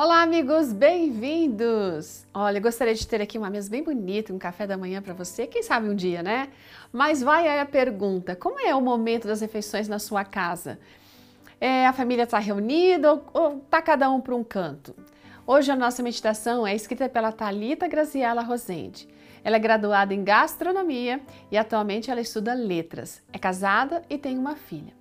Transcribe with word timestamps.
Olá, 0.00 0.22
amigos, 0.22 0.72
bem-vindos! 0.72 2.24
Olha, 2.32 2.60
gostaria 2.60 2.94
de 2.94 3.04
ter 3.04 3.20
aqui 3.20 3.36
uma 3.36 3.50
mesa 3.50 3.68
bem 3.68 3.82
bonita, 3.82 4.32
um 4.32 4.38
café 4.38 4.64
da 4.64 4.76
manhã 4.76 5.02
para 5.02 5.12
você, 5.12 5.44
quem 5.44 5.60
sabe 5.60 5.88
um 5.88 5.94
dia, 5.96 6.22
né? 6.22 6.50
Mas 6.92 7.20
vai 7.20 7.48
aí 7.48 7.58
a 7.58 7.66
pergunta: 7.66 8.36
como 8.36 8.60
é 8.60 8.72
o 8.72 8.80
momento 8.80 9.26
das 9.26 9.40
refeições 9.40 9.88
na 9.88 9.98
sua 9.98 10.24
casa? 10.24 10.78
É, 11.60 11.84
a 11.84 11.92
família 11.92 12.22
está 12.22 12.38
reunida 12.38 13.20
ou 13.34 13.56
está 13.58 13.82
cada 13.82 14.08
um 14.08 14.20
para 14.20 14.36
um 14.36 14.44
canto? 14.44 14.94
Hoje 15.44 15.72
a 15.72 15.74
nossa 15.74 16.00
meditação 16.00 16.64
é 16.64 16.76
escrita 16.76 17.08
pela 17.08 17.32
Talita 17.32 17.88
Graziela 17.88 18.42
Rosende. 18.42 19.08
Ela 19.42 19.56
é 19.56 19.58
graduada 19.58 20.14
em 20.14 20.22
gastronomia 20.22 21.20
e 21.50 21.58
atualmente 21.58 22.08
ela 22.08 22.20
estuda 22.20 22.54
letras. 22.54 23.20
É 23.32 23.38
casada 23.38 24.04
e 24.08 24.16
tem 24.16 24.38
uma 24.38 24.54
filha 24.54 24.97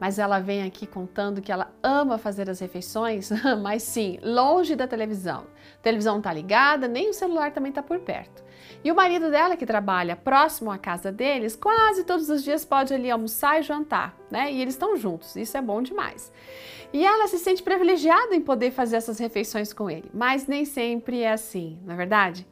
mas 0.00 0.18
ela 0.18 0.40
vem 0.40 0.62
aqui 0.62 0.86
contando 0.86 1.42
que 1.42 1.52
ela 1.52 1.72
ama 1.82 2.16
fazer 2.16 2.48
as 2.48 2.58
refeições, 2.58 3.30
mas 3.62 3.82
sim, 3.82 4.18
longe 4.22 4.74
da 4.74 4.88
televisão. 4.88 5.46
A 5.78 5.82
televisão 5.82 6.14
não 6.14 6.20
está 6.20 6.32
ligada, 6.32 6.88
nem 6.88 7.10
o 7.10 7.14
celular 7.14 7.52
também 7.52 7.68
está 7.68 7.82
por 7.82 8.00
perto. 8.00 8.42
E 8.82 8.90
o 8.90 8.94
marido 8.94 9.30
dela, 9.30 9.56
que 9.56 9.66
trabalha 9.66 10.16
próximo 10.16 10.70
à 10.70 10.78
casa 10.78 11.12
deles, 11.12 11.54
quase 11.54 12.04
todos 12.04 12.30
os 12.30 12.42
dias 12.42 12.64
pode 12.64 12.94
ali 12.94 13.10
almoçar 13.10 13.60
e 13.60 13.62
jantar, 13.62 14.16
né? 14.30 14.50
E 14.50 14.62
eles 14.62 14.74
estão 14.74 14.96
juntos, 14.96 15.36
isso 15.36 15.56
é 15.56 15.60
bom 15.60 15.82
demais. 15.82 16.32
E 16.92 17.04
ela 17.04 17.28
se 17.28 17.38
sente 17.38 17.62
privilegiada 17.62 18.34
em 18.34 18.40
poder 18.40 18.70
fazer 18.70 18.96
essas 18.96 19.18
refeições 19.18 19.72
com 19.72 19.90
ele, 19.90 20.10
mas 20.14 20.46
nem 20.46 20.64
sempre 20.64 21.20
é 21.20 21.32
assim, 21.32 21.78
não 21.84 21.92
é 21.92 21.96
verdade? 21.96 22.46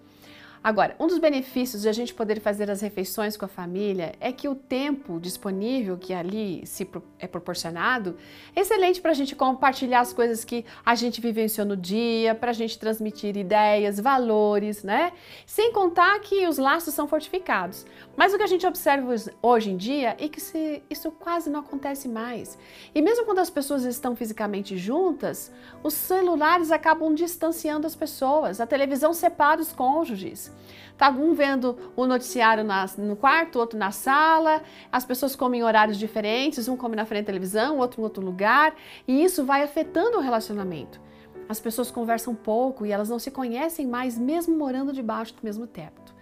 Agora, 0.63 0.97
um 0.99 1.07
dos 1.07 1.19
benefícios 1.19 1.83
de 1.83 1.89
a 1.89 1.93
gente 1.93 2.13
poder 2.13 2.41
fazer 2.41 2.71
as 2.71 2.81
refeições 2.81 3.37
com 3.37 3.45
a 3.45 3.49
família 3.49 4.13
é 4.21 4.33
que 4.33 4.49
o 4.49 4.55
tempo 4.55 5.21
disponível 5.21 5.97
que 5.97 6.13
ali 6.13 6.67
se 6.67 6.89
é 7.19 7.27
proporcionado 7.27 8.17
é 8.55 8.61
excelente 8.61 9.01
para 9.01 9.13
a 9.13 9.15
gente 9.15 9.37
compartilhar 9.37 10.01
as 10.01 10.13
coisas 10.13 10.45
que 10.45 10.65
a 10.85 10.95
gente 10.95 11.21
vivenciou 11.21 11.67
no 11.67 11.77
dia, 11.77 12.35
para 12.35 12.51
a 12.51 12.55
gente 12.55 12.79
transmitir 12.79 13.37
ideias, 13.37 14.01
valores, 14.01 14.83
né? 14.83 15.13
Sem 15.47 15.73
contar 15.73 16.19
que 16.21 16.47
os 16.47 16.59
laços 16.59 16.93
são 16.93 17.07
fortificados. 17.07 17.87
Mas 18.17 18.35
o 18.35 18.37
que 18.37 18.43
a 18.43 18.49
gente 18.49 18.67
observa 18.67 19.15
hoje 19.41 19.71
em 19.71 19.77
dia 19.77 20.17
é 20.19 20.29
que 20.29 20.83
isso 20.91 21.11
quase 21.13 21.49
não 21.49 21.61
acontece 21.61 22.09
mais. 22.09 22.59
E 22.95 23.01
mesmo 23.01 23.25
quando 23.25 23.39
as 23.39 23.51
pessoas 23.51 23.85
estão 23.85 24.17
fisicamente 24.17 24.77
juntas, 24.77 25.53
os 25.83 25.95
celulares 25.95 26.73
acabam 26.73 27.15
distanciando 27.15 27.87
as 27.87 27.95
pessoas, 27.95 28.61
a 28.61 28.67
televisão 28.67 29.13
separa 29.13 29.61
os 29.61 29.73
cônjuges. 29.73 30.48
Tá 30.97 31.11
um 31.11 31.33
vendo 31.33 31.79
o 31.95 32.07
noticiário 32.07 32.65
no 32.99 33.15
quarto, 33.15 33.59
outro 33.61 33.79
na 33.79 33.93
sala, 33.93 34.63
as 34.91 35.05
pessoas 35.05 35.37
comem 35.37 35.61
em 35.61 35.65
horários 35.65 35.97
diferentes, 35.97 36.69
um 36.69 36.77
come 36.77 36.97
na 36.97 37.07
frente 37.07 37.23
da 37.23 37.27
televisão, 37.27 37.79
outro 37.79 38.01
em 38.01 38.05
outro 38.05 38.25
lugar, 38.25 38.75
e 39.07 39.23
isso 39.23 39.45
vai 39.45 39.63
afetando 39.63 40.19
o 40.19 40.21
relacionamento. 40.21 41.01
As 41.49 41.61
pessoas 41.61 41.91
conversam 41.91 42.35
pouco 42.35 42.85
e 42.85 42.91
elas 42.91 43.09
não 43.09 43.19
se 43.19 43.31
conhecem 43.31 43.87
mais, 43.87 44.19
mesmo 44.19 44.57
morando 44.57 44.93
debaixo 44.93 45.35
do 45.35 45.41
mesmo 45.43 45.67
teto. 45.67 46.15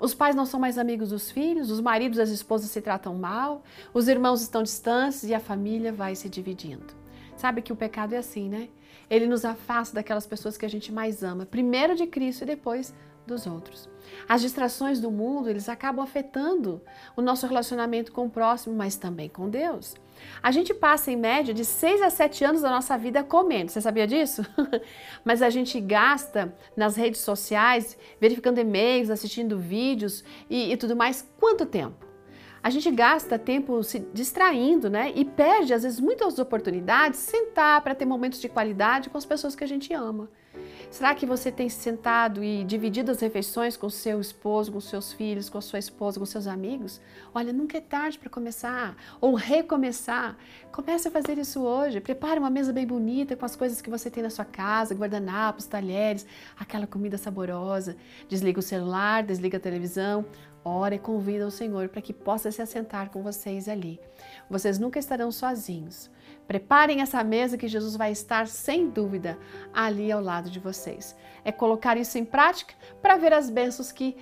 Os 0.00 0.12
pais 0.12 0.34
não 0.34 0.44
são 0.44 0.58
mais 0.58 0.78
amigos 0.78 1.10
dos 1.10 1.30
filhos, 1.30 1.70
os 1.70 1.80
maridos 1.80 2.18
e 2.18 2.22
as 2.22 2.30
esposas 2.30 2.70
se 2.70 2.82
tratam 2.82 3.14
mal, 3.14 3.62
os 3.94 4.08
irmãos 4.08 4.42
estão 4.42 4.64
distantes 4.64 5.22
e 5.22 5.32
a 5.32 5.38
família 5.38 5.92
vai 5.92 6.16
se 6.16 6.28
dividindo. 6.28 7.03
Sabe 7.36 7.62
que 7.62 7.72
o 7.72 7.76
pecado 7.76 8.14
é 8.14 8.18
assim, 8.18 8.48
né? 8.48 8.68
Ele 9.10 9.26
nos 9.26 9.44
afasta 9.44 9.94
daquelas 9.94 10.26
pessoas 10.26 10.56
que 10.56 10.64
a 10.64 10.68
gente 10.68 10.92
mais 10.92 11.22
ama, 11.22 11.44
primeiro 11.44 11.94
de 11.94 12.06
Cristo 12.06 12.42
e 12.42 12.46
depois 12.46 12.94
dos 13.26 13.46
outros. 13.46 13.88
As 14.28 14.40
distrações 14.40 15.00
do 15.00 15.10
mundo, 15.10 15.48
eles 15.48 15.68
acabam 15.68 16.04
afetando 16.04 16.82
o 17.16 17.22
nosso 17.22 17.46
relacionamento 17.46 18.12
com 18.12 18.26
o 18.26 18.30
próximo, 18.30 18.74
mas 18.74 18.96
também 18.96 19.28
com 19.28 19.48
Deus. 19.48 19.94
A 20.42 20.50
gente 20.52 20.72
passa 20.72 21.10
em 21.10 21.16
média 21.16 21.52
de 21.52 21.64
6 21.64 22.02
a 22.02 22.10
7 22.10 22.44
anos 22.44 22.62
da 22.62 22.70
nossa 22.70 22.96
vida 22.96 23.24
comendo. 23.24 23.70
Você 23.70 23.80
sabia 23.80 24.06
disso? 24.06 24.44
mas 25.24 25.42
a 25.42 25.50
gente 25.50 25.80
gasta 25.80 26.54
nas 26.76 26.96
redes 26.96 27.20
sociais, 27.20 27.98
verificando 28.20 28.58
e-mails, 28.58 29.10
assistindo 29.10 29.58
vídeos 29.58 30.22
e, 30.48 30.72
e 30.72 30.76
tudo 30.76 30.94
mais, 30.94 31.28
quanto 31.38 31.66
tempo? 31.66 32.03
A 32.64 32.70
gente 32.70 32.90
gasta 32.90 33.38
tempo 33.38 33.82
se 33.82 33.98
distraindo, 34.14 34.88
né? 34.88 35.12
E 35.14 35.22
perde, 35.22 35.74
às 35.74 35.82
vezes, 35.82 36.00
muitas 36.00 36.38
oportunidades 36.38 37.20
de 37.20 37.26
sentar 37.26 37.82
para 37.82 37.94
ter 37.94 38.06
momentos 38.06 38.40
de 38.40 38.48
qualidade 38.48 39.10
com 39.10 39.18
as 39.18 39.26
pessoas 39.26 39.54
que 39.54 39.62
a 39.62 39.66
gente 39.66 39.92
ama. 39.92 40.30
Será 40.90 41.14
que 41.14 41.26
você 41.26 41.52
tem 41.52 41.68
sentado 41.68 42.42
e 42.42 42.64
dividido 42.64 43.10
as 43.10 43.20
refeições 43.20 43.76
com 43.76 43.90
seu 43.90 44.18
esposo, 44.18 44.72
com 44.72 44.80
seus 44.80 45.12
filhos, 45.12 45.50
com 45.50 45.60
sua 45.60 45.78
esposa, 45.78 46.18
com 46.18 46.24
seus 46.24 46.46
amigos? 46.46 47.02
Olha, 47.34 47.52
nunca 47.52 47.76
é 47.76 47.82
tarde 47.82 48.18
para 48.18 48.30
começar 48.30 48.96
ou 49.20 49.34
recomeçar. 49.34 50.34
Comece 50.72 51.08
a 51.08 51.10
fazer 51.10 51.36
isso 51.36 51.60
hoje. 51.60 52.00
Prepare 52.00 52.40
uma 52.40 52.48
mesa 52.48 52.72
bem 52.72 52.86
bonita 52.86 53.36
com 53.36 53.44
as 53.44 53.54
coisas 53.54 53.82
que 53.82 53.90
você 53.90 54.10
tem 54.10 54.22
na 54.22 54.30
sua 54.30 54.44
casa, 54.46 54.94
guardanapos, 54.94 55.66
talheres, 55.66 56.24
aquela 56.58 56.86
comida 56.86 57.18
saborosa. 57.18 57.94
Desliga 58.26 58.60
o 58.60 58.62
celular, 58.62 59.22
desliga 59.22 59.58
a 59.58 59.60
televisão. 59.60 60.24
Ora 60.66 60.94
e 60.94 60.98
convida 60.98 61.46
o 61.46 61.50
Senhor 61.50 61.90
para 61.90 62.00
que 62.00 62.14
possa 62.14 62.50
se 62.50 62.62
assentar 62.62 63.10
com 63.10 63.22
vocês 63.22 63.68
ali. 63.68 64.00
Vocês 64.48 64.78
nunca 64.78 64.98
estarão 64.98 65.30
sozinhos. 65.30 66.10
Preparem 66.46 67.02
essa 67.02 67.22
mesa 67.22 67.58
que 67.58 67.68
Jesus 67.68 67.96
vai 67.96 68.12
estar, 68.12 68.46
sem 68.46 68.88
dúvida, 68.88 69.38
ali 69.74 70.10
ao 70.10 70.22
lado 70.22 70.48
de 70.48 70.58
vocês. 70.58 71.14
É 71.44 71.52
colocar 71.52 71.98
isso 71.98 72.16
em 72.16 72.24
prática 72.24 72.74
para 73.02 73.18
ver 73.18 73.34
as 73.34 73.50
bênçãos 73.50 73.92
que 73.92 74.16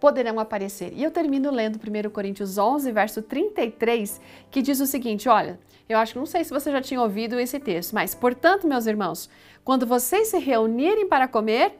poderão 0.00 0.40
aparecer. 0.40 0.92
E 0.92 1.04
eu 1.04 1.10
termino 1.12 1.52
lendo 1.52 1.76
1 1.76 2.10
Coríntios 2.10 2.58
11, 2.58 2.90
verso 2.90 3.22
33, 3.22 4.20
que 4.50 4.62
diz 4.62 4.80
o 4.80 4.86
seguinte: 4.86 5.28
olha, 5.28 5.58
eu 5.88 5.98
acho 5.98 6.14
que 6.14 6.18
não 6.18 6.26
sei 6.26 6.42
se 6.42 6.50
você 6.50 6.72
já 6.72 6.80
tinha 6.80 7.00
ouvido 7.00 7.38
esse 7.38 7.60
texto, 7.60 7.92
mas, 7.92 8.12
portanto, 8.12 8.66
meus 8.66 8.86
irmãos, 8.86 9.30
quando 9.64 9.86
vocês 9.86 10.28
se 10.28 10.38
reunirem 10.38 11.08
para 11.08 11.28
comer, 11.28 11.78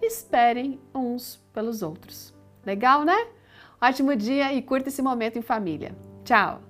esperem 0.00 0.80
uns 0.94 1.42
pelos 1.52 1.82
outros. 1.82 2.32
Legal, 2.64 3.04
né? 3.04 3.26
Ótimo 3.82 4.14
dia 4.14 4.52
e 4.52 4.60
curta 4.60 4.88
esse 4.88 5.00
momento 5.00 5.38
em 5.38 5.42
família. 5.42 5.96
Tchau! 6.24 6.69